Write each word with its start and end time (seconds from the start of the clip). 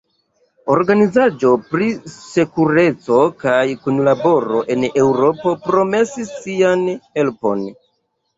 Organizaĵo 0.75 1.51
pri 1.73 1.89
Sekureco 2.13 3.17
kaj 3.43 3.59
Kunlaboro 3.83 4.63
en 4.77 4.87
Eŭropo 5.03 5.55
promesis 5.67 6.33
sian 6.41 6.89
helpon. 7.21 7.63